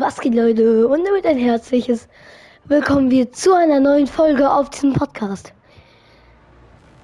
[0.00, 2.08] Was geht Leute und damit ein herzliches
[2.64, 5.52] Willkommen wir zu einer neuen Folge auf diesem Podcast.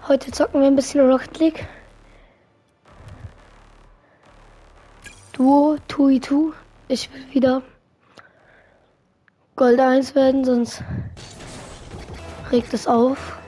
[0.08, 1.66] Heute zocken wir ein bisschen Rocket League.
[5.34, 6.54] Duo, Tui Tu.
[6.88, 7.62] Ich will wieder
[9.56, 10.82] Gold 1 werden, sonst
[12.50, 13.38] regt es auf.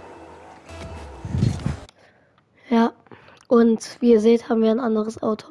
[2.68, 2.92] Ja,
[3.46, 5.48] und wie ihr seht, haben wir ein anderes Auto.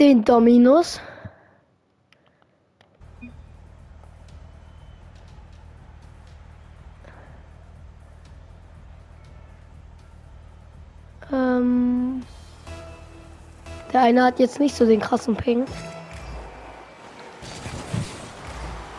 [0.00, 1.00] Den Dominus.
[11.32, 12.22] Ähm,
[13.92, 15.64] der eine hat jetzt nicht so den krassen Ping.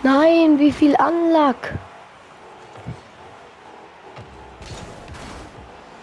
[0.02, 1.74] Nein, wie viel Anlack.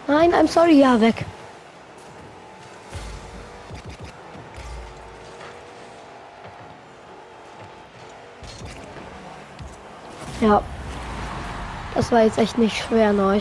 [0.07, 1.25] Nein, I'm sorry, ja, weg.
[10.41, 10.63] Ja.
[11.95, 13.41] Das war jetzt echt nicht schwer, neu.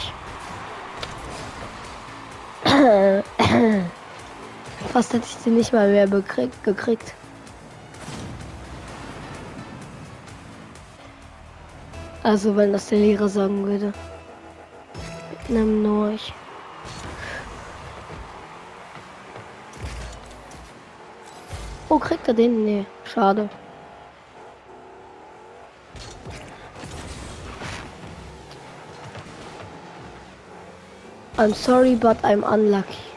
[5.00, 7.14] Fast hätte ich sie nicht mal mehr gekriegt.
[12.22, 13.94] Also, wenn das der Lehrer sagen würde.
[15.30, 16.34] Mit einem Norch.
[21.88, 22.66] Oh, kriegt er den?
[22.66, 23.48] Nee, schade.
[31.38, 33.09] I'm sorry, but I'm unlucky.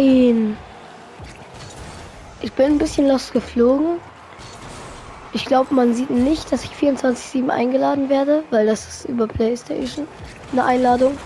[0.00, 0.56] Nein.
[2.40, 3.98] Ich bin ein bisschen lost geflogen.
[5.34, 10.08] Ich glaube, man sieht nicht, dass ich 24-7 eingeladen werde, weil das ist über PlayStation
[10.52, 11.18] eine Einladung.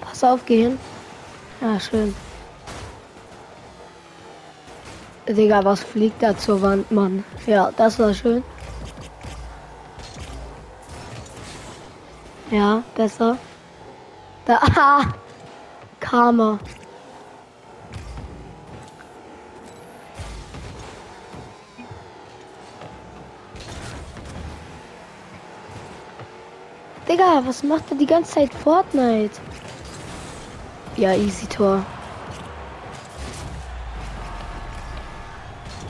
[0.00, 0.78] Pass auf, gehen.
[1.60, 2.14] Ja, schön.
[5.28, 7.24] Digga, was fliegt da zur Wand, Mann?
[7.46, 8.44] Ja, das war schön.
[12.52, 13.38] Ja, besser.
[14.44, 15.04] Da, ah,
[16.00, 16.58] Karma.
[27.08, 29.40] Digga, was macht er die ganze Zeit Fortnite?
[30.98, 31.82] Ja, easy Tor.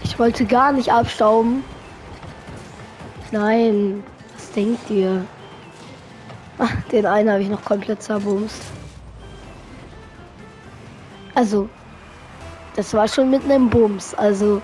[0.04, 1.64] Ich wollte gar nicht abstauben.
[3.32, 4.04] Nein,
[4.36, 5.26] was denkt ihr?
[6.92, 8.62] Den einen habe ich noch komplett zerbumst.
[11.34, 11.68] Also,
[12.76, 14.14] das war schon mit einem Bums.
[14.14, 14.60] Also,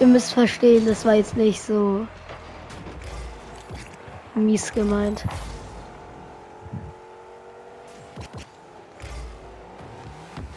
[0.00, 2.06] ihr müsst verstehen, das war jetzt nicht so
[4.34, 5.24] mies gemeint.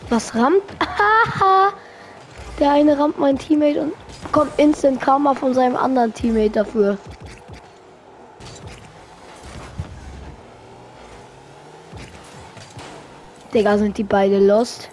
[0.10, 0.64] Was rammt?
[0.80, 1.74] Haha!
[2.60, 6.98] Der eine rammt mein Teammate und bekommt Instant Karma von seinem anderen Teammate dafür.
[13.58, 14.88] Digga, sind die beide lost?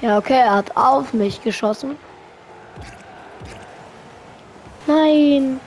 [0.00, 1.96] Ja, okay, er hat auf mich geschossen.
[4.86, 5.58] Nein.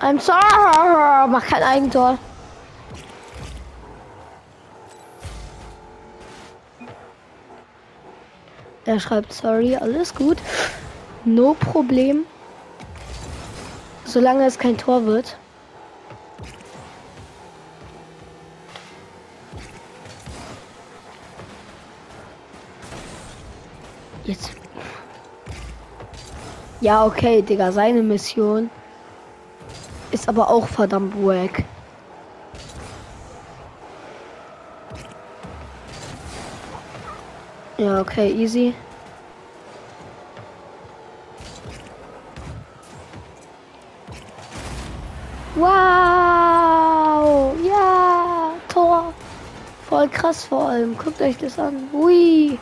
[0.00, 1.28] I'm sorry.
[1.28, 2.18] Mach kein Eigentor.
[8.84, 10.38] Er schreibt sorry, alles gut.
[11.24, 12.26] No Problem.
[14.04, 15.36] Solange es kein Tor wird.
[24.30, 24.52] Jetzt.
[26.80, 28.70] Ja, okay, Digga, seine Mission
[30.12, 31.64] ist aber auch verdammt wack.
[37.76, 38.72] Ja, okay, easy.
[45.56, 45.66] Wow!
[47.64, 48.52] Ja!
[48.68, 49.12] Tor!
[49.88, 50.96] Voll krass vor allem.
[50.96, 51.88] Guckt euch das an.
[51.92, 52.60] Hui!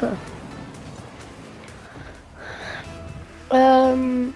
[0.00, 0.16] Danke.
[3.50, 4.34] Ähm.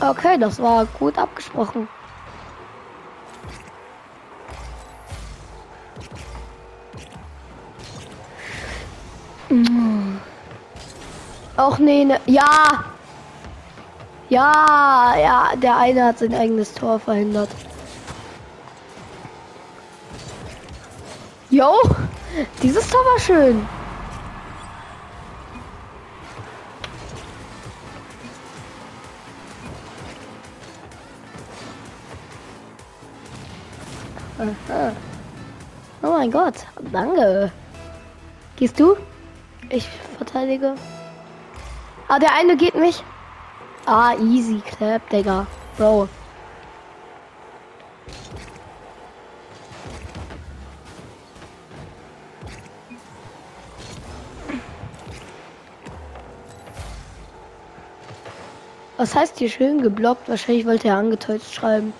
[0.00, 1.88] Okay, das war gut abgesprochen.
[11.56, 12.84] Auch nee, ne, ja.
[14.28, 17.48] Ja, ja, der eine hat sein eigenes Tor verhindert.
[21.48, 21.80] Jo,
[22.62, 23.66] dieses Tor war schön.
[34.38, 34.92] Aha.
[36.02, 36.54] Oh mein Gott,
[36.92, 37.50] danke.
[38.56, 38.96] Gehst du?
[39.70, 39.88] Ich
[40.18, 40.74] verteidige.
[42.08, 43.02] Ah, der eine geht nicht.
[43.86, 45.46] Ah, easy clap, Digga.
[45.78, 46.08] Bro.
[58.98, 60.28] Was heißt hier schön geblockt?
[60.28, 61.92] Wahrscheinlich wollte er angetäuscht schreiben.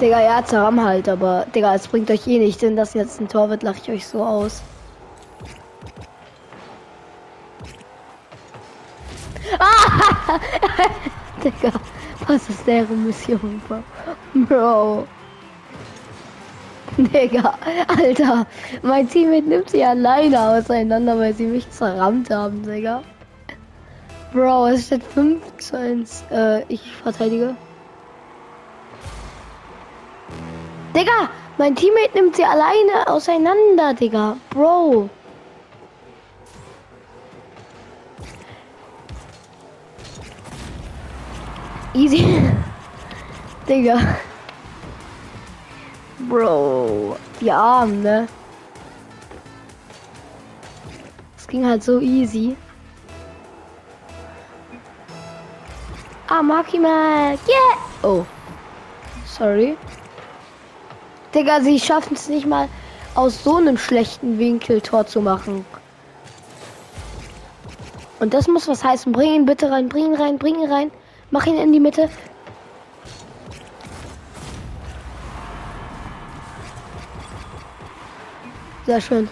[0.00, 3.28] Digga, ja, zerram halt, aber Digga, es bringt euch eh nicht, denn das jetzt ein
[3.28, 4.62] Tor wird, lache ich euch so aus.
[9.58, 10.38] Ah!
[11.42, 11.72] Digga,
[12.26, 13.62] was ist deren Mission,
[14.34, 15.06] Bro?
[16.98, 17.54] Digga,
[17.88, 18.46] Alter,
[18.82, 23.02] mein Teammate nimmt sie alleine auseinander, weil sie mich zerrammt haben, Digga.
[24.32, 26.24] Bro, es steht 5 zu 1.
[26.30, 27.56] Äh, ich verteidige.
[30.96, 31.28] Digga,
[31.58, 34.38] mein Teammate nimmt sie alleine auseinander, Digga.
[34.48, 35.10] Bro.
[41.92, 42.24] Easy.
[43.68, 43.98] Digga.
[46.30, 47.18] Bro.
[47.42, 48.26] Die Armen, ne?
[51.36, 52.56] Es ging halt so easy.
[56.28, 57.38] Ah, Marky Mac.
[57.46, 57.76] Yeah.
[58.02, 58.24] Oh.
[59.26, 59.76] Sorry.
[61.36, 62.68] Digga, sie schaffen es nicht mal
[63.14, 65.66] aus so einem schlechten Winkel Tor zu machen.
[68.20, 69.12] Und das muss was heißen.
[69.12, 70.90] Bring ihn bitte rein, bring ihn rein, bring ihn rein.
[71.30, 72.08] Mach ihn in die Mitte.
[78.86, 79.28] Sehr schön.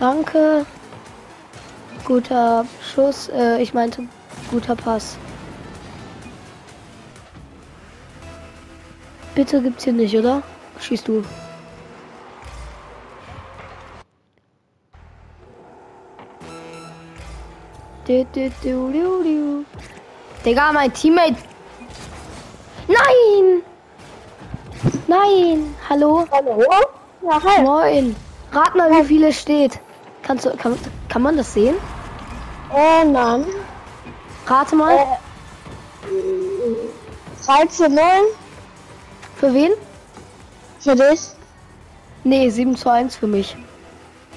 [0.00, 0.64] Danke.
[2.04, 3.28] Guter Schuss.
[3.28, 4.08] Äh, ich meinte
[4.50, 5.18] guter Pass.
[9.34, 10.42] Bitte gibt's hier nicht, oder?
[10.80, 11.24] Schießt du.
[18.06, 19.64] Du, du, du, du, du.
[20.44, 21.36] Digga, mein Teammate.
[22.86, 23.62] Nein!
[25.08, 25.74] Nein!
[25.88, 26.26] Hallo?
[26.30, 26.62] Hallo?
[27.22, 27.62] Ja, hi.
[27.62, 28.16] Moin.
[28.52, 29.80] Rat mal, wie viel es steht.
[30.22, 30.78] Kannst du, kann,
[31.08, 31.74] kann man das sehen?
[32.72, 33.46] Äh, nein.
[34.46, 34.94] Rate mal.
[34.96, 35.06] Äh,
[37.46, 38.02] 3 zu 0
[39.44, 39.72] Für wen?
[40.80, 41.20] für dich.
[42.24, 43.54] Nee, 7 zu 1 für mich.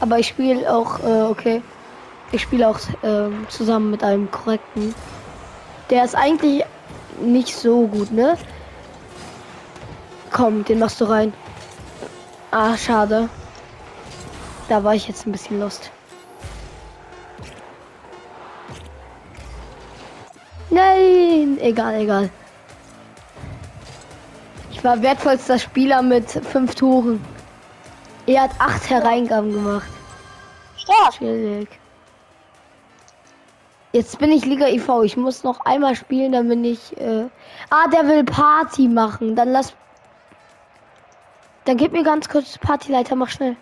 [0.02, 1.62] Aber ich spiele auch, äh, okay.
[2.34, 4.94] Ich spiele auch ähm, zusammen mit einem korrekten.
[5.90, 6.66] Der ist eigentlich
[7.22, 8.38] nicht so gut, ne?
[10.34, 11.34] Komm, den machst du rein.
[12.52, 13.30] Ah, schade.
[14.68, 15.90] Da war ich jetzt ein bisschen lost.
[20.70, 22.30] Nein, egal, egal.
[24.88, 27.22] War wertvollster Spieler mit fünf Toren.
[28.26, 29.90] Er hat acht Hereingaben gemacht.
[30.78, 31.16] Stark.
[31.16, 31.68] Schwierig.
[33.92, 34.90] Jetzt bin ich Liga IV.
[35.04, 36.96] Ich muss noch einmal spielen, dann bin ich.
[37.02, 37.26] Äh...
[37.70, 39.36] Ah, der will Party machen.
[39.36, 39.74] Dann lass.
[41.66, 43.58] Dann gib mir ganz kurz Partyleiter, mach schnell.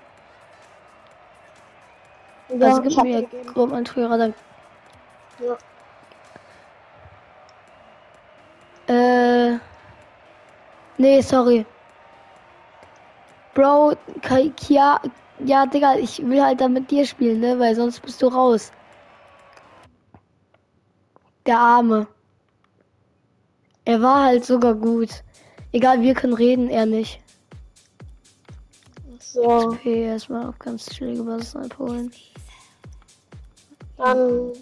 [2.50, 3.27] Ja, also gib mir.
[3.51, 4.34] Gruppenanführer, dann.
[8.88, 8.94] Ja.
[8.94, 9.60] Äh.
[10.98, 11.66] Nee, sorry.
[13.54, 13.94] Bro,
[14.56, 15.00] Kia.
[15.44, 17.60] Ja, Digga, ich will halt dann mit dir spielen, ne?
[17.60, 18.72] Weil sonst bist du raus.
[21.46, 22.08] Der Arme.
[23.84, 25.10] Er war halt sogar gut.
[25.72, 27.22] Egal, wir können reden, er nicht.
[29.20, 32.12] So, Okay, erstmal auf ganz chillige Basis abholen.
[33.98, 34.54] dann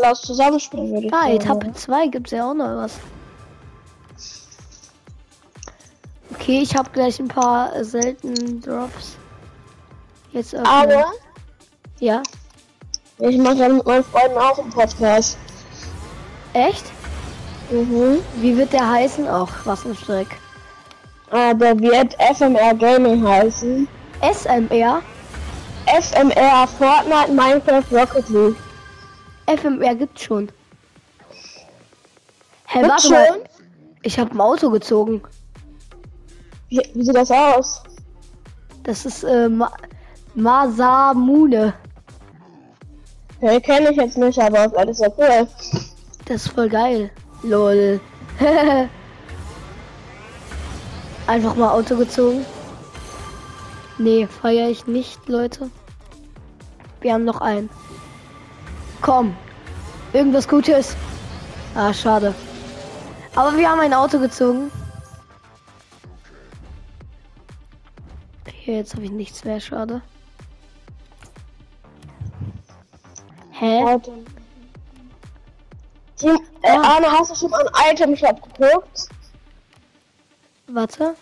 [0.00, 1.28] lass zusammenspielen, würde ich Ah.
[1.30, 2.98] Etappe 2 gibt's ja auch noch was.
[6.44, 9.16] Okay, ich habe gleich ein paar äh, seltenen Drops.
[10.32, 10.66] Jetzt öffnen.
[10.66, 11.06] Aber
[12.00, 12.22] Ja.
[13.18, 15.38] ich mache ja mit meinen Freunden auch einen Podcast.
[16.52, 16.84] Echt?
[17.70, 18.18] Mhm.
[18.42, 19.26] Wie wird der heißen?
[19.26, 20.36] Ach, was ein Streck.
[21.30, 23.88] Ah, der wird FMR Gaming heißen.
[24.20, 25.00] SMR?
[25.86, 28.56] FMR Fortnite Minecraft Rocket League.
[29.46, 30.52] FMR gibt's schon.
[32.66, 33.38] Hä, Gibt's warte schon?
[33.40, 33.44] mal.
[34.02, 35.22] Ich habe ein Auto gezogen.
[36.74, 37.84] Wie, wie sieht das aus?
[38.82, 39.70] Das ist äh, Ma
[40.34, 41.72] Masamune.
[43.40, 45.46] Okay, kenne ich jetzt nicht, aber das ist cool.
[46.24, 47.12] Das ist voll geil.
[47.44, 48.00] Lol.
[51.28, 52.44] Einfach mal Auto gezogen.
[53.98, 55.70] Nee, feiere ich nicht, Leute.
[57.02, 57.70] Wir haben noch einen.
[59.00, 59.36] Komm.
[60.12, 60.96] Irgendwas Gutes.
[61.76, 62.34] Ah, schade.
[63.36, 64.72] Aber wir haben ein Auto gezogen.
[68.64, 70.00] Hier, jetzt habe ich nichts mehr, schade.
[73.50, 73.84] Hä?
[73.84, 74.10] Warte.
[76.16, 79.08] Team, äh, Arne, hast du schon mal einen Item Shop geguckt?
[80.68, 81.14] Warte.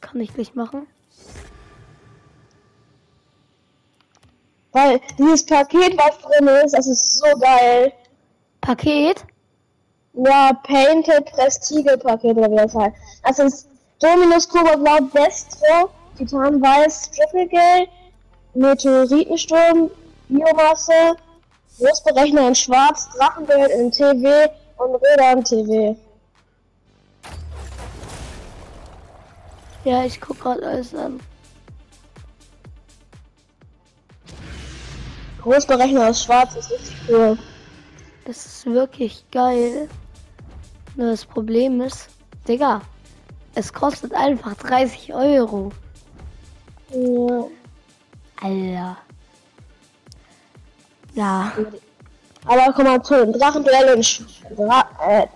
[0.00, 0.86] Kann ich nicht machen.
[4.70, 7.92] Weil dieses Paket, was drin ist, das ist so geil.
[8.60, 9.24] Paket?
[10.12, 12.96] Ja, Painted Prestige Paket oder wie das heißt.
[13.24, 17.88] Das ist Dominus Kobaltblau Destro, Titan Weiß Triple
[18.54, 19.90] Meteoritensturm,
[20.28, 21.16] Biomasse,
[21.78, 25.96] Großberechner in Schwarz, Drachenbild in TV und Räder in TV.
[29.84, 31.20] Ja, ich guck gerade alles an.
[35.42, 37.38] Großberechner aus Schwarz ist richtig cool.
[38.24, 39.88] Das ist wirklich geil.
[40.96, 42.08] Nur das Problem ist,
[42.48, 42.80] Digga,
[43.54, 45.70] es kostet einfach 30 Euro.
[46.90, 47.44] Ja.
[48.42, 48.96] Alter.
[51.14, 51.52] Ja,
[52.44, 54.22] Aber komm mal zu, den Drachenduell in Sch
[54.54, 55.26] Dra äh,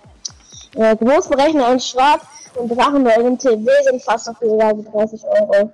[0.75, 2.23] äh, Großberechner in Schwarz
[2.55, 5.71] und Drachenduell in TV sind fast auf die 30 Euro.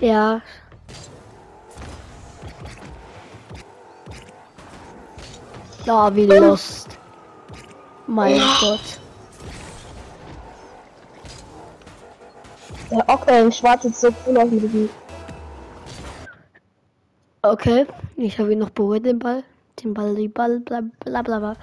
[0.00, 0.42] ja.
[5.86, 6.88] Ja, wie lost.
[8.06, 9.00] Mein Gott.
[12.90, 14.88] Der Ockel in Schwarz sieht so cool aus mit diesem.
[17.42, 19.44] Okay, ich habe ihn noch berührt, den Ball.
[19.82, 21.54] Den Ball, die Ball, bla bla bla bla.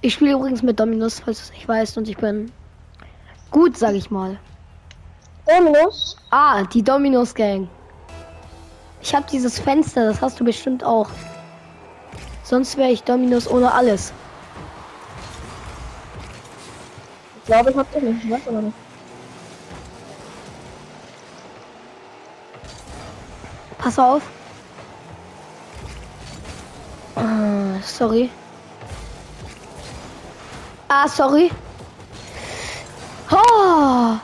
[0.00, 2.50] Ich spiele übrigens mit Dominus, falls du es nicht weißt, und ich bin
[3.50, 4.38] gut, sag ich mal.
[5.46, 6.16] Dominus?
[6.30, 7.68] Ah, die Dominos Gang.
[9.02, 11.08] Ich habe dieses Fenster, das hast du bestimmt auch.
[12.44, 14.12] Sonst wäre ich Dominos ohne alles.
[17.38, 18.24] Ich glaube, ich hab den nicht.
[18.24, 18.85] Ich weiß aber nicht.
[23.86, 24.22] Pass auf.
[27.14, 28.28] Ah, sorry.
[30.88, 31.52] Ah, sorry.
[33.30, 34.16] Oh.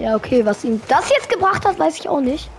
[0.00, 2.50] Ja, okay, was ihm das jetzt gebracht hat, weiß ich auch nicht.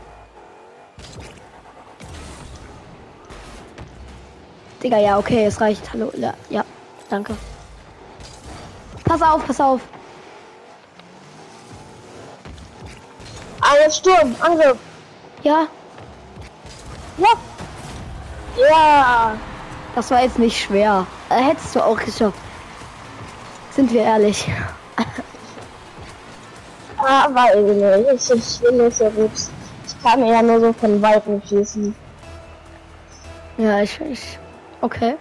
[4.82, 5.92] Digga, ja, okay, es reicht.
[5.92, 6.63] Hallo, ja, ja
[7.10, 7.36] danke.
[9.04, 9.82] Pass auf, pass auf.
[13.69, 14.77] Alles Sturm, Angriff.
[15.43, 15.67] Ja,
[17.17, 17.27] Ja.
[18.69, 19.38] Ja.
[19.95, 21.05] das war jetzt nicht schwer.
[21.29, 22.38] Äh, hättest du auch geschafft.
[23.71, 24.47] Sind wir ehrlich.
[27.00, 28.31] Ah, weiß ich nicht.
[28.36, 29.29] Ich, ich bin nicht so gut.
[29.86, 31.95] Ich kann ja nur so von Weitem schießen.
[33.57, 34.39] Ja, ich, ich.
[34.81, 35.15] Okay.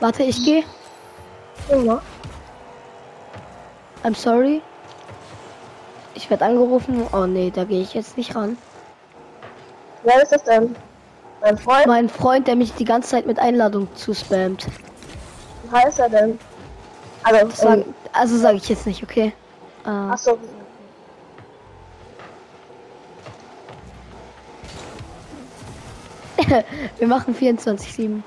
[0.00, 0.64] Warte, ich gehe.
[1.70, 2.02] Ja.
[4.04, 4.60] I'm sorry.
[6.16, 7.06] Ich werde angerufen.
[7.12, 8.56] Oh nee, da gehe ich jetzt nicht ran.
[10.02, 10.74] Wer ist das denn?
[11.42, 11.86] Mein Freund?
[11.86, 14.66] Mein Freund, der mich die ganze Zeit mit Einladung zuspammt.
[15.64, 16.38] Wie heißt er denn?
[17.22, 19.34] Also, Sag, ähm, also sage ich jetzt nicht, okay?
[19.84, 20.38] Äh, achso.
[26.98, 28.22] wir machen 24-7.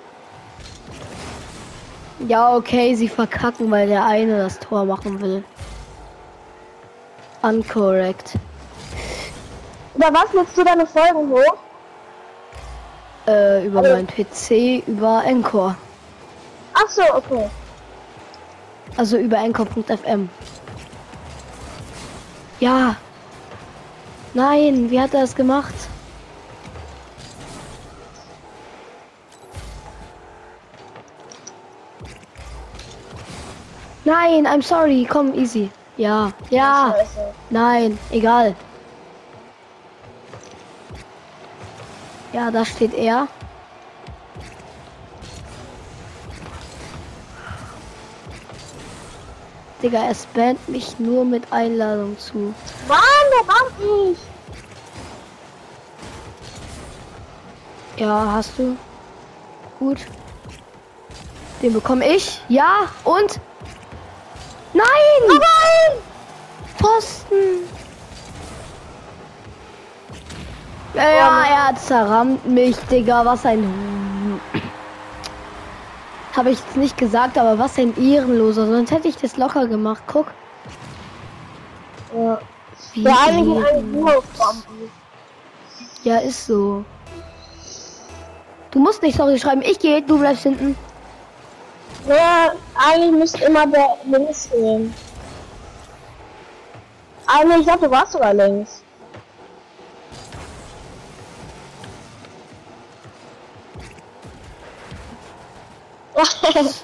[2.27, 5.43] Ja, okay, sie verkacken, weil der eine das Tor machen will.
[7.41, 8.33] Uncorrect.
[9.95, 11.57] Über was lädst du deine Folgen hoch?
[13.27, 15.75] Äh, über Also- mein PC, über Encore.
[16.73, 17.49] Achso, okay.
[18.97, 20.29] Also über Encore.fm.
[22.59, 22.95] Ja.
[24.33, 25.73] Nein, wie hat er es gemacht?
[34.05, 35.05] Nein, I'm sorry.
[35.09, 35.71] Komm, easy.
[35.99, 36.95] Ja, ja.
[36.97, 37.33] Scheiße.
[37.49, 38.55] Nein, egal.
[42.31, 43.27] Ja, da steht er.
[49.83, 52.53] Digga, er spammt mich nur mit Einladung zu.
[52.87, 52.99] Mann,
[53.33, 54.17] der rammt mich!
[57.97, 58.77] Ja, hast du?
[59.79, 59.99] Gut.
[61.61, 62.41] Den bekomme ich.
[62.47, 63.41] Ja, und?
[64.73, 64.85] Nein!
[65.27, 65.48] Nein!
[66.99, 67.67] Pfosten!
[70.93, 73.25] Ja, ja, er zerrammt mich, Digga.
[73.25, 74.39] Was ein...
[76.35, 78.67] Habe ich jetzt nicht gesagt, aber was ein Ehrenloser.
[78.67, 80.03] Sonst hätte ich das locker gemacht.
[80.07, 80.27] Guck.
[82.15, 82.39] Ja.
[82.93, 83.65] Wie eigentlich.
[86.03, 86.83] Ja, ist so.
[88.71, 89.61] Du musst nicht sorry schreiben.
[89.61, 90.75] Ich gehe, du bleibst hinten.
[92.07, 94.93] Ja, eigentlich müsste immer der links gehen.
[97.31, 98.81] Eigentlich, ich glaube, du warst sogar links.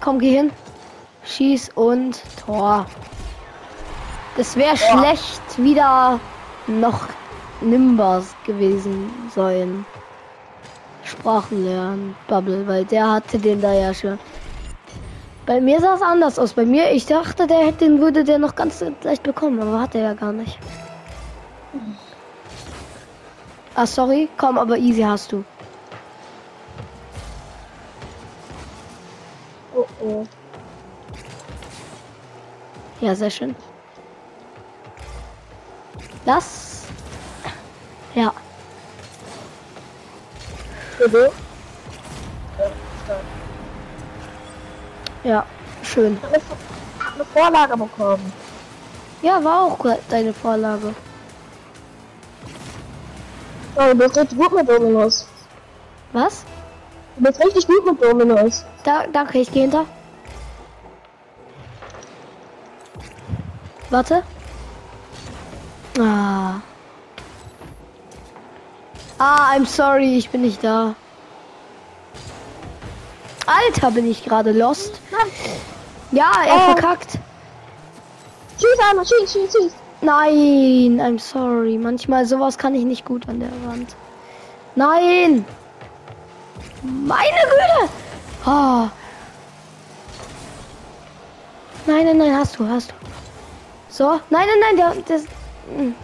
[0.00, 0.50] Komm, geh hin.
[1.24, 2.84] Schieß und Tor.
[4.36, 6.18] Das wäre schlecht wieder
[6.66, 7.06] noch
[7.60, 9.86] Nimbers gewesen sein.
[11.04, 14.18] Sprachen lernen, Bubble, weil der hatte den da ja schon.
[15.48, 16.52] Bei mir sah es anders aus.
[16.52, 19.94] Bei mir, ich dachte, der hätte den würde der noch ganz leicht bekommen, aber hat
[19.94, 20.58] er ja gar nicht.
[23.74, 25.42] Ah, sorry, komm, aber easy hast du.
[29.74, 30.26] oh, oh.
[33.00, 33.56] Ja, sehr schön.
[36.26, 36.84] Das.
[38.14, 38.34] Ja.
[40.98, 41.32] Bitte?
[42.58, 42.68] Ja,
[45.82, 46.18] schön.
[46.22, 48.32] Ich hab eine, Vorlage bekommen.
[49.22, 50.94] Ja, war auch gut, deine Vorlage.
[53.76, 55.26] Oh, du bist richtig gut mit Dominos.
[56.12, 56.44] Was?
[57.16, 58.64] Du bist richtig gut mit Dominos.
[58.84, 59.86] Da, danke, ich gehe hinter.
[63.90, 64.22] Warte.
[65.98, 66.60] Ah.
[69.18, 70.94] Ah, I'm sorry, ich bin nicht da.
[73.48, 75.00] Alter, bin ich gerade lost.
[75.10, 75.30] Nein,
[76.10, 76.72] Ja, er Oh.
[76.72, 77.18] verkackt.
[78.58, 79.72] schieß einmal, schieß, schieß, schieß.
[80.00, 81.76] Nein, I'm sorry.
[81.78, 83.94] Manchmal sowas kann ich nicht gut an der Wand.
[84.74, 85.44] Nein!
[86.82, 87.92] Meine Güte!
[88.46, 88.88] Ah.
[91.86, 92.94] Nein, nein, nein, hast du, hast du.
[93.88, 95.24] So, nein, nein, nein, der, der,
[95.76, 95.94] hm.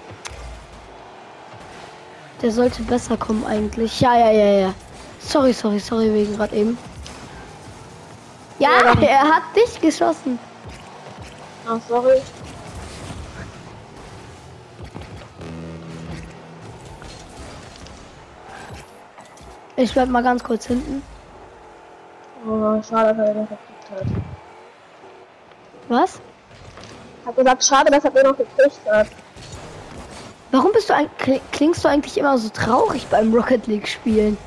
[2.43, 4.01] der sollte besser kommen eigentlich.
[4.01, 4.75] Ja, ja, ja, ja.
[5.21, 6.77] Sorry, sorry, sorry wegen gerade eben.
[8.59, 10.39] Ja, Ja, er hat dich geschossen.
[11.67, 12.21] Ah, sorry.
[19.77, 21.03] Ich bleib mal ganz kurz hinten.
[22.47, 24.07] Oh, schade, dass er noch gekriegt hat.
[25.89, 26.21] Was?
[27.27, 29.09] Hat gesagt, schade, dass er noch gekriegt hat.
[30.53, 34.39] Warum bist du ein, kli- klingst du eigentlich immer so traurig beim Rocket League spielen?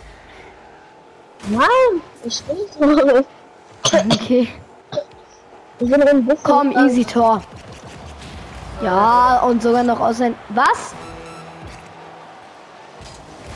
[1.49, 3.25] Nein, ich bin nicht traurig.
[3.93, 4.49] Okay.
[6.43, 7.41] Komm, easy Tor.
[8.81, 10.35] Ja, und sogar noch aus ein.
[10.49, 10.93] Was?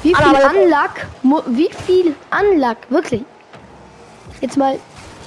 [0.03, 1.07] Wie viel Anlag?
[1.47, 2.77] Wie viel Anlag?
[2.89, 3.23] Wirklich?
[4.39, 4.79] Jetzt mal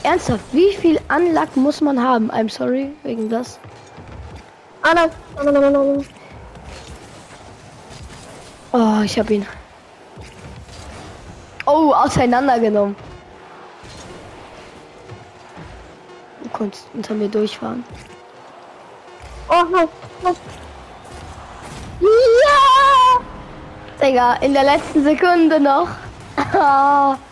[0.03, 0.45] ernsthaft.
[0.53, 2.31] Wie viel Anlag muss man haben?
[2.31, 3.59] I'm sorry wegen das.
[8.73, 9.47] Oh, ich hab ihn.
[11.67, 12.97] Oh, auseinandergenommen.
[16.55, 17.85] Konntest unter mir durchfahren.
[19.49, 19.88] Oh, nein,
[20.23, 20.37] nein.
[22.01, 23.21] Ja!
[24.01, 25.88] Digga, in der letzten Sekunde noch.
[26.37, 27.17] Ah.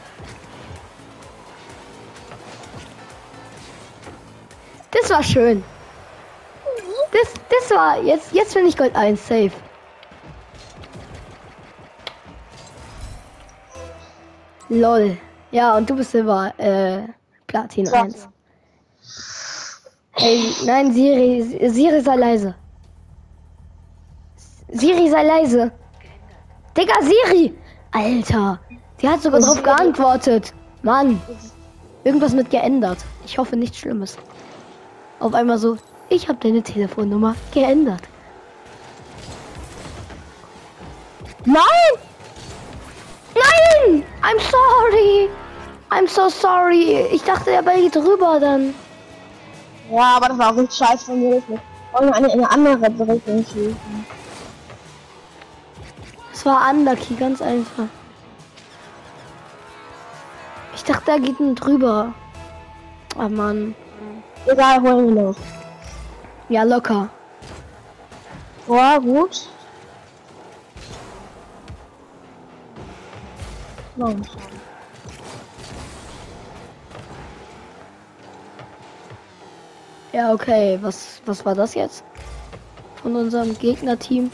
[4.93, 5.65] Das war schön.
[7.11, 9.51] Das, das war jetzt, jetzt bin ich Gold 1 safe.
[14.69, 15.17] Lol.
[15.51, 17.03] Ja, und du bist Silber, äh,
[17.47, 18.29] Platin 1.
[20.15, 22.55] Hey, nein, Siri, Siri sei leise.
[24.69, 25.73] Siri sei leise.
[26.77, 27.55] Digga, Siri!
[27.93, 28.61] Alter,
[29.01, 30.53] die hat sogar drauf geantwortet.
[30.83, 31.21] Mann,
[32.05, 32.99] irgendwas mit geändert.
[33.25, 34.17] Ich hoffe nichts Schlimmes.
[35.19, 35.77] Auf einmal so,
[36.09, 38.03] ich habe deine Telefonnummer geändert.
[41.45, 41.93] Nein!
[43.35, 44.05] Nein!
[44.23, 45.31] I'm sorry!
[45.91, 47.07] I'm so sorry.
[47.13, 48.75] Ich dachte, der Ball geht rüber dann.
[49.93, 51.37] Ja, aber das war auch richtig scheiße von mir.
[51.37, 51.45] Ich
[51.93, 54.07] wollte eine in eine andere Richtung schießen.
[56.33, 57.85] Es war unlucky, ganz einfach.
[60.75, 62.15] Ich dachte, da geht ein drüber.
[63.19, 63.75] Ah Mann.
[64.47, 65.37] Egal, holen wir noch.
[66.49, 67.11] Ja, locker.
[68.67, 69.47] Ja, gut.
[73.97, 74.27] Nein.
[80.13, 80.79] Ja, okay.
[80.83, 82.05] Was, was war das jetzt?
[83.03, 84.31] Von unserem Gegnerteam.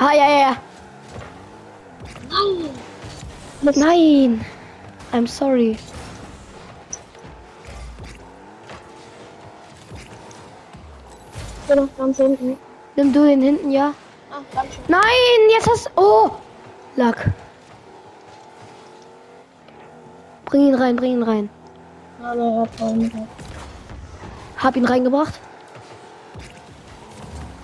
[0.00, 0.56] Ha, ja, ja, ja.
[3.62, 3.74] Nein!
[3.74, 4.44] Nein.
[5.12, 5.76] I'm sorry.
[11.62, 12.56] Ich bin noch ganz hinten.
[12.96, 13.92] Nimm du den hinten, ja?
[14.52, 14.84] Schön.
[14.88, 16.30] Nein, jetzt hast Oh!
[16.96, 17.30] Lack.
[20.46, 21.50] Bring ihn rein, bring ihn rein.
[22.78, 23.28] Vorhin
[24.58, 25.38] Hab ihn reingebracht.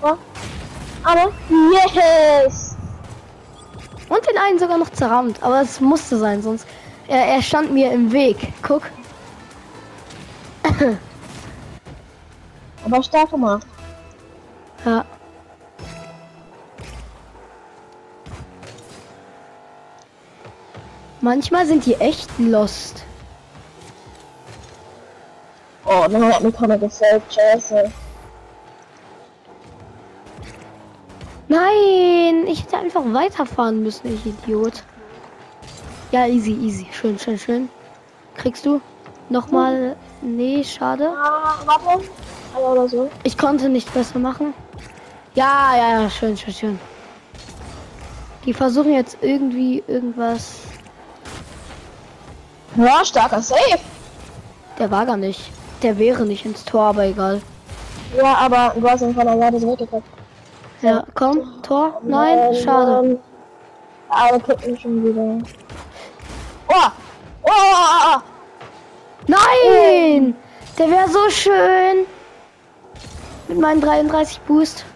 [0.03, 0.17] Oh.
[1.03, 2.77] Aber, yes!
[4.09, 5.43] Und den einen sogar noch zerrammt.
[5.43, 6.67] Aber es musste sein, sonst.
[7.09, 8.53] Er, er stand mir im Weg.
[8.63, 8.83] Guck.
[12.85, 13.67] Aber stark gemacht.
[14.85, 15.05] Ja.
[21.21, 23.05] Manchmal sind die echt lost.
[25.95, 27.23] Oh, dann hat mir keiner gefällt.
[27.33, 27.93] Scheiße.
[31.47, 34.83] Nein, ich hätte einfach weiterfahren müssen, ich Idiot.
[36.11, 36.87] Ja, easy, easy.
[36.93, 37.69] Schön, schön, schön.
[38.35, 38.81] Kriegst du?
[39.29, 39.97] Nochmal.
[40.23, 41.11] Nee, schade.
[41.11, 42.05] Ah, warte.
[42.55, 43.11] Aber oder so.
[43.23, 44.55] Ich konnte nicht besser machen.
[45.35, 46.81] Ja, ja, ja, schön, schön, schön.
[48.45, 50.63] Die versuchen jetzt irgendwie irgendwas.
[52.77, 53.79] Ja, starker Safe.
[54.79, 55.51] Der war gar nicht.
[55.85, 57.43] Der wäre nicht ins Tor, aber egal.
[58.17, 60.07] Ja, aber du hast ihn von der Seite zurückgekriegt.
[60.81, 62.01] Ja, komm, Tor?
[62.03, 62.91] Nein, Nein, schade.
[62.91, 63.19] Mann.
[64.09, 65.47] Aber kriegt mich schon wieder.
[66.69, 66.91] Oh!
[67.43, 67.51] Oh!
[67.51, 68.21] oh, oh.
[69.27, 70.35] Nein!
[70.79, 72.07] Der wäre so schön.
[73.49, 74.87] Mit meinen 33 Boost.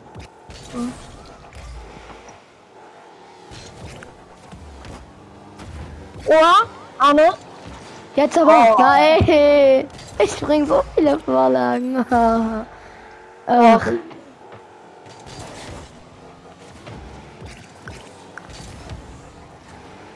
[6.26, 6.66] Oh!
[6.98, 7.34] Anne?
[8.16, 8.74] Jetzt aber.
[8.74, 8.80] Oh.
[8.80, 9.86] Nein!
[10.18, 12.04] Ich bring so viele Vorlagen.
[13.46, 13.86] Ach.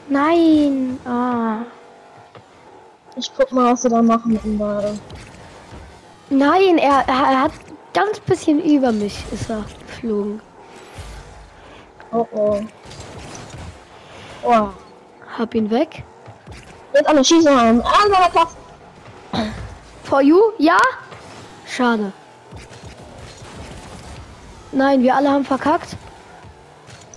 [0.09, 0.99] Nein!
[1.05, 1.59] Ah.
[3.15, 4.99] Ich guck mal, was sie da machen mit dem Ball.
[6.29, 7.51] Nein, er, er hat
[7.93, 10.41] ganz bisschen über mich ist er geflogen.
[12.11, 12.61] Oh oh.
[14.43, 14.69] Oh.
[15.37, 16.03] Hab ihn weg.
[16.93, 17.81] Jetzt alle schießen an.
[17.81, 19.53] Ah.
[20.13, 20.39] For you?
[20.59, 20.77] Ja?
[21.65, 22.13] Schade.
[24.71, 25.97] Nein, wir alle haben verkackt.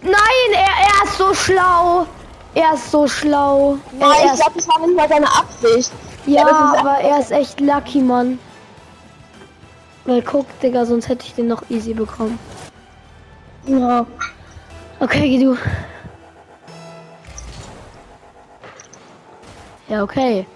[0.00, 0.12] Nein,
[0.52, 2.06] er, er ist so schlau.
[2.54, 3.76] Er ist so schlau.
[3.92, 5.92] Nein, er ich glaube, das war nicht mal seine Absicht.
[6.24, 8.38] ja, ist aber er ist echt lucky, Mann.
[10.06, 12.38] Weil guck, Digga, sonst hätte ich den noch easy bekommen.
[13.66, 14.06] Ja.
[15.00, 15.58] Okay, du.
[19.86, 20.46] Ja, okay.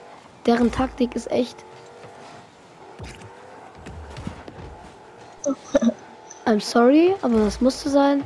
[0.47, 1.67] Deren Taktik ist echt.
[6.47, 8.25] I'm sorry, aber das musste sein.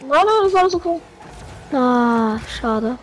[0.00, 1.00] Nein, nein, das war alles okay.
[1.72, 2.98] Ah, schade.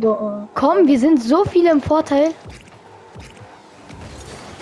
[0.00, 2.32] So, Komm, wir sind so viele im Vorteil.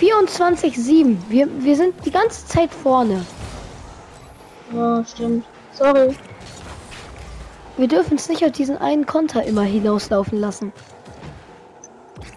[0.00, 1.16] 24-7.
[1.28, 3.24] Wir, wir sind die ganze Zeit vorne.
[4.72, 5.44] äh, ja, stimmt.
[5.72, 6.16] Sorry.
[7.76, 10.72] Wir dürfen es nicht auf diesen einen Konter immer hinauslaufen lassen.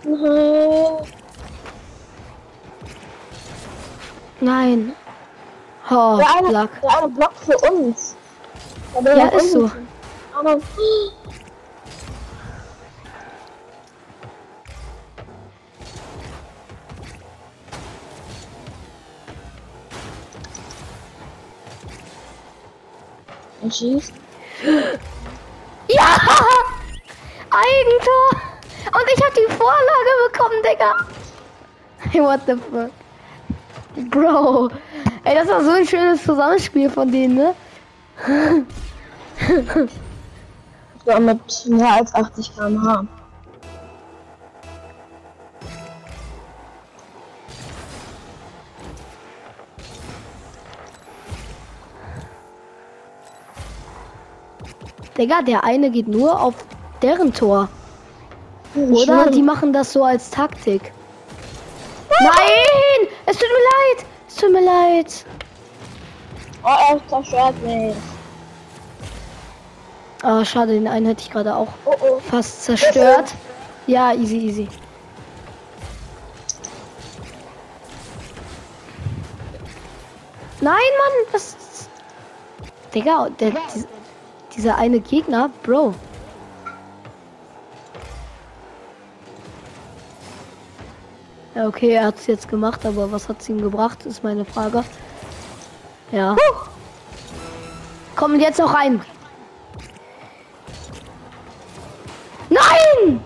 [0.04, 1.25] Nein.
[4.42, 4.96] Nein.
[5.90, 6.82] Oh, Der eine, Lack.
[6.82, 8.16] der eine Block für uns.
[9.04, 9.70] Ja, ist so.
[10.34, 10.58] Aber,
[23.62, 24.14] er schießt.
[25.88, 26.18] Ja!
[27.52, 28.42] Eigentor!
[28.88, 30.96] Und ich hab die Vorlage bekommen, Digga!
[32.00, 32.90] Hey, what the fuck?
[34.10, 34.70] Bro!
[35.24, 37.56] Ey, das war so ein schönes Zusammenspiel von denen, ne?
[41.00, 43.06] Ich war mit mehr als 80 km/h.
[55.16, 56.56] Digga, der eine geht nur auf
[57.04, 57.70] deren Tor.
[58.76, 60.92] Oder die machen das so als Taktik.
[62.22, 63.08] Nein!
[63.26, 64.06] Es tut mir leid!
[64.28, 65.26] Es tut mir leid.
[66.64, 67.96] Oh, er zerstört mich.
[70.24, 72.20] Ah, schade, den einen hätte ich gerade auch Oh oh.
[72.20, 73.34] fast zerstört.
[73.86, 74.68] Ja, easy, easy.
[80.62, 81.56] Nein, Mann, was.
[82.94, 83.86] Digga, der, die,
[84.56, 85.94] Dieser eine Gegner, Bro.
[91.56, 94.44] Ja, okay, er hat es jetzt gemacht, aber was hat es ihm gebracht, ist meine
[94.44, 94.84] Frage.
[96.12, 96.36] Ja.
[96.36, 96.68] Huh.
[98.18, 99.02] Kommen jetzt noch rein.
[102.50, 103.22] Nein!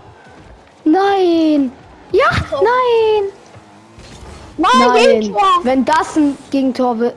[0.84, 1.72] Nein!
[2.12, 3.32] Ja, nein!
[4.56, 5.36] Nein!
[5.64, 7.16] Wenn das ein Gegentor wird.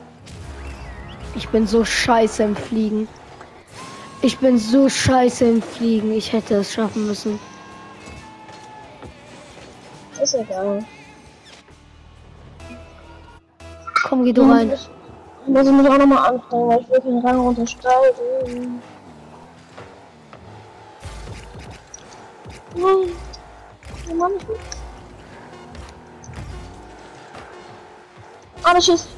[1.36, 3.08] Ich bin so scheiße im Fliegen.
[4.20, 6.12] Ich bin so scheiße im Fliegen.
[6.12, 7.38] Ich hätte es schaffen müssen.
[10.20, 10.84] Ist egal.
[14.04, 14.70] Komm, geh du rein.
[14.70, 14.88] Ich
[15.46, 18.82] muss mich auch nochmal anstrengen, weil ich will den Rang runtersteigen.
[22.76, 23.12] Nein.
[24.10, 24.44] Oh Mann, ich
[28.62, 29.08] Aber tschüss.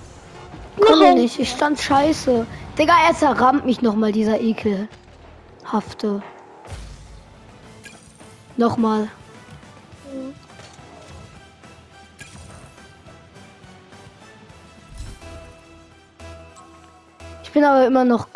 [0.80, 1.14] Komm Nein.
[1.14, 2.46] nicht, ich stand scheiße.
[2.78, 6.22] Digga, er zerrammt mich nochmal, dieser ekelhafte.
[8.56, 9.08] Nochmal.
[10.12, 10.45] Ich
[17.56, 18.28] bin aber immer noch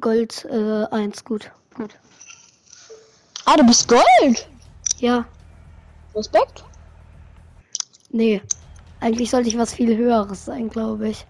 [0.00, 1.50] Gold äh, 1 gut.
[1.74, 1.90] Gut.
[3.44, 4.48] Ah, du bist Gold?
[4.98, 5.24] Ja.
[6.14, 6.62] Respekt?
[8.10, 8.40] Nee.
[9.00, 11.26] Eigentlich sollte ich was viel höheres sein, glaube ich.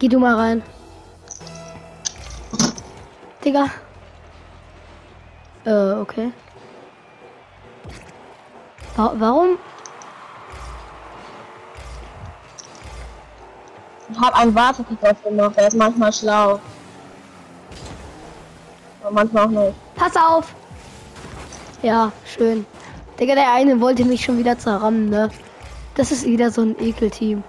[0.00, 0.62] Geh du mal rein.
[3.44, 3.70] Digga.
[5.64, 6.32] Äh, okay.
[8.96, 9.56] Wa warum?
[14.08, 16.60] Ich habe einen Wartekickoff gemacht, der ist manchmal schlau.
[19.02, 19.74] Aber manchmal auch nicht.
[19.96, 20.54] Pass auf!
[21.82, 22.64] Ja, schön.
[23.18, 25.30] Digga, der eine wollte mich schon wieder zerrammen, ne?
[25.94, 27.42] Das ist wieder so ein Ekelteam.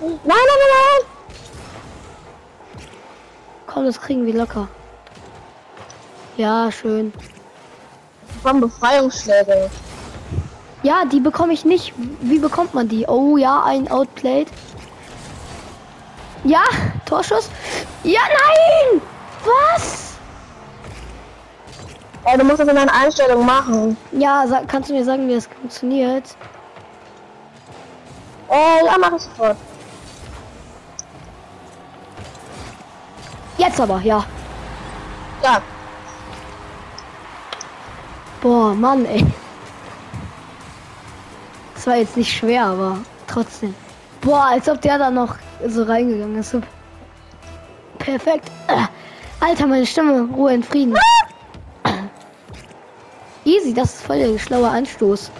[0.00, 1.06] Nein, nein, nein, nein!
[3.66, 4.68] Komm, das kriegen wir locker.
[6.36, 7.12] Ja, schön.
[8.42, 9.70] Von Befreiungsschläge.
[10.84, 11.94] Ja, die bekomme ich nicht.
[12.20, 13.06] Wie bekommt man die?
[13.06, 14.48] Oh ja, ein Outplayed.
[16.44, 16.62] Ja,
[17.06, 17.48] Torschuss.
[18.02, 19.00] Ja, nein!
[19.44, 20.12] Was?
[22.26, 23.96] Ey, du musst das in deinen Einstellungen machen.
[24.12, 26.36] Ja, sag, kannst du mir sagen, wie das funktioniert?
[28.50, 29.56] Äh, ja, mach ich sofort.
[33.56, 34.22] Jetzt aber, ja.
[35.42, 35.62] Ja.
[38.42, 39.24] Boah, Mann, ey.
[41.84, 43.74] Das war jetzt nicht schwer, aber trotzdem.
[44.22, 46.56] Boah, als ob der da noch so reingegangen ist.
[47.98, 48.50] Perfekt.
[49.38, 50.26] Alter, meine Stimme.
[50.34, 50.96] Ruhe in Frieden.
[53.44, 55.30] Easy, das ist voll der schlaue Anstoß.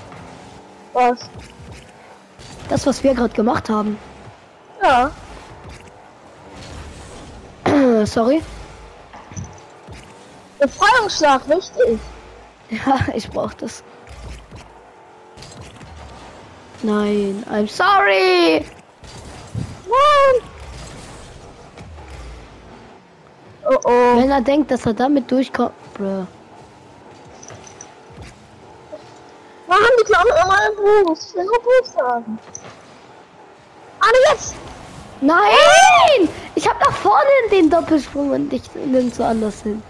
[0.92, 1.30] Was?
[2.68, 3.96] Das, was wir gerade gemacht haben.
[4.82, 5.10] Ja.
[8.04, 8.42] Sorry.
[10.58, 11.98] Befreiungsschlag, richtig.
[12.68, 13.82] Ja, ich brauch das.
[16.84, 18.62] Nein, I'm sorry.
[19.88, 20.42] Nein.
[23.64, 24.16] Oh oh.
[24.18, 26.26] Wenn er denkt, dass er damit durchkommt, Bruh.
[29.66, 31.30] Mann, die klauen immer einen Boost.
[31.30, 32.38] Ich will nur haben.
[34.00, 34.54] Anne, jetzt!
[35.22, 36.28] Nein!
[36.54, 39.82] Ich habe nach vorne den Doppelsprung und nicht nirgendwo anders hin.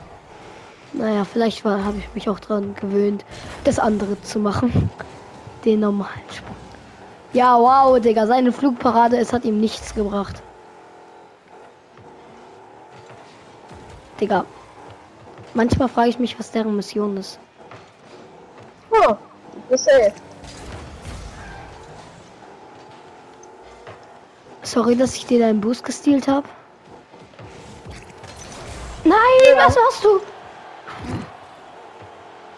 [0.92, 3.24] Naja, vielleicht habe ich mich auch dran gewöhnt,
[3.64, 4.90] das andere zu machen.
[5.64, 6.63] Den normalen Sprung.
[7.34, 10.40] Ja, wow, Digga, seine Flugparade, es hat ihm nichts gebracht.
[14.20, 14.46] Digga.
[15.52, 17.40] Manchmal frage ich mich, was deren Mission ist.
[18.90, 19.16] Oh.
[19.70, 20.12] Safe.
[24.62, 26.48] Sorry, dass ich dir deinen Boost gestealt habe.
[29.02, 29.56] Nein, ja.
[29.56, 30.20] was machst du?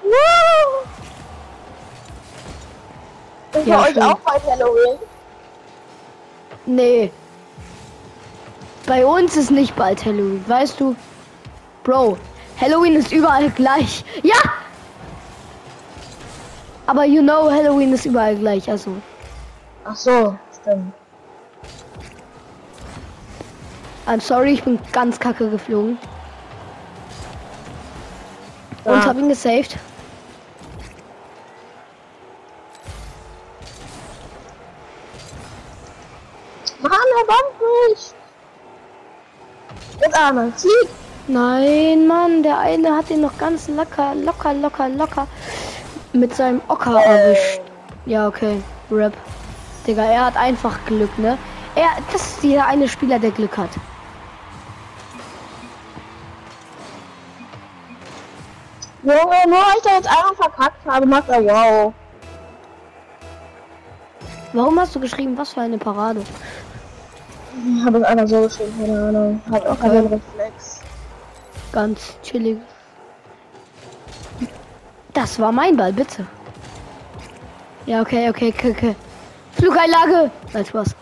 [0.04, 1.05] No.
[3.58, 4.98] Ist ja, euch auch bei Halloween?
[6.66, 7.10] Nee.
[8.86, 10.94] Bei uns ist nicht bald Halloween, weißt du?
[11.82, 12.18] Bro,
[12.60, 14.04] Halloween ist überall gleich.
[14.22, 14.36] Ja!
[16.88, 18.92] Aber you know, Halloween ist überall gleich, also.
[19.84, 20.92] Ach so, stimmt.
[24.06, 25.98] I'm sorry, ich bin ganz kacke geflogen.
[28.84, 28.92] Ja.
[28.92, 29.76] Und hab ihn gesaved.
[36.88, 38.14] Mano, warum nicht?
[40.14, 40.88] Arme Sieg.
[41.28, 45.26] Nein, Mann, der eine hat ihn noch ganz locker, locker, locker, locker
[46.12, 47.08] mit seinem Ocker oh.
[47.08, 47.60] erwischt.
[48.06, 48.62] Ja, okay.
[48.90, 49.12] Rap.
[49.86, 51.36] Digga, er hat einfach Glück, ne?
[51.74, 53.70] Er, das ist dieser eine Spieler, der Glück hat.
[59.02, 61.92] Junge, nur weil ich da jetzt einmal verkackt habe, macht er wow.
[64.52, 66.22] Warum hast du geschrieben, was für eine Parade?
[67.66, 69.42] Ich habe es einfach so geschrieben, keine Ahnung.
[69.50, 70.80] Hat auch keinen Reflex.
[71.72, 72.58] Ganz chillig.
[75.12, 76.26] Das war mein Ball, bitte.
[77.86, 78.96] Ja, okay, okay, okay, okay.
[79.52, 80.30] Flugeinlage!
[80.52, 80.94] Nein, Spaß.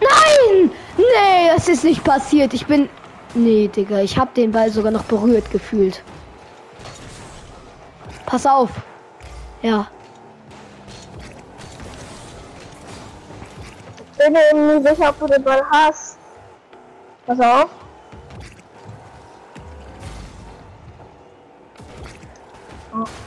[0.00, 0.70] Nein!
[0.96, 2.54] Nee, das ist nicht passiert.
[2.54, 2.88] Ich bin.
[3.34, 6.02] Nee, Digga, ich hab den Ball sogar noch berührt gefühlt.
[8.26, 8.70] Pass auf.
[9.62, 9.88] Ja.
[14.20, 16.18] Bin mir nicht sicher, ob du den Ball hast.
[17.26, 17.70] Pass auf.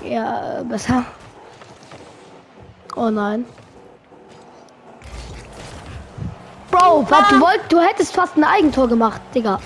[0.03, 1.06] Ja, äh, besser.
[2.95, 3.45] Oh nein.
[6.69, 9.60] Bro, was, du, wollt, du hättest fast ein Eigentor gemacht, Digga.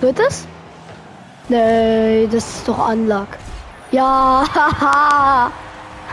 [0.00, 0.46] Wird es?
[1.48, 3.28] Nee, das ist doch Anlag.
[3.90, 5.50] Ja, haha.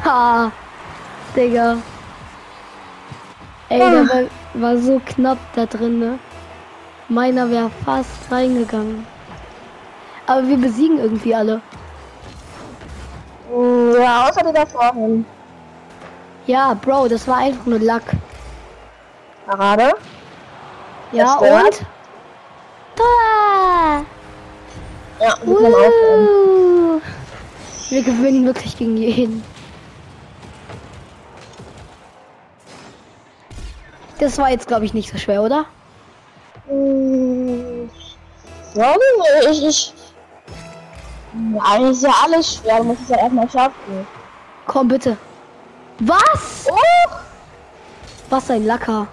[0.05, 0.51] Ha,
[1.35, 1.77] Digga.
[3.69, 6.19] Ey, der war, war so knapp da drin, ne?
[7.09, 9.05] Meiner wäre fast reingegangen.
[10.27, 11.61] Aber wir besiegen irgendwie alle.
[13.51, 15.25] Ja, außer da vorhin.
[16.45, 18.03] Ja, Bro, das war einfach nur Luck.
[19.45, 19.93] Parade.
[21.11, 21.85] Ja, und?
[22.95, 24.05] Tor!
[25.19, 25.77] Ja, wir.
[25.77, 27.01] Uh,
[27.89, 29.52] wir gewinnen wirklich gegen jeden.
[34.23, 35.65] Das war jetzt, glaube ich, nicht so schwer, oder?
[36.71, 37.89] Mm,
[38.73, 38.95] Ja,
[39.51, 39.93] ich, ich.
[41.53, 44.07] Ja, ist ja alles schwer, du musst es ja erstmal schaffen.
[44.65, 45.17] Komm, bitte.
[45.99, 46.67] Was?
[46.71, 47.15] Oh!
[48.29, 49.07] Was ein Lacker.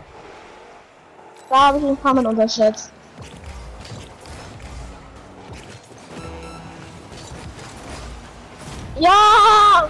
[1.48, 2.92] Da habe ich paar Mal unterschätzt.
[9.00, 9.88] Ja!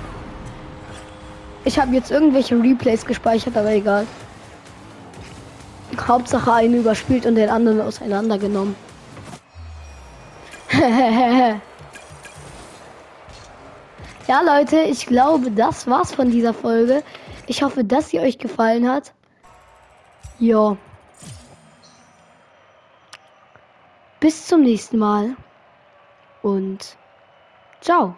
[1.66, 4.06] Ich habe jetzt irgendwelche Replays gespeichert, aber egal.
[6.08, 8.74] Hauptsache einen überspielt und den anderen auseinandergenommen.
[14.28, 17.02] ja, Leute, ich glaube, das war's von dieser Folge.
[17.46, 19.12] Ich hoffe, dass sie euch gefallen hat.
[20.38, 20.76] Ja.
[24.20, 25.36] Bis zum nächsten Mal.
[26.42, 26.96] Und
[27.80, 28.16] ciao.